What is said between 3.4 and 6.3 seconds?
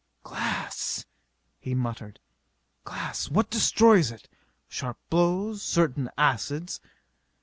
destroys it? Sharp blows... certain